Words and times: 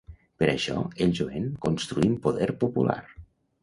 Per 0.43 0.47
això, 0.53 0.77
el 1.05 1.13
jovent 1.21 1.47
construïm 1.69 2.19
poder 2.27 2.53
popular. 2.67 3.01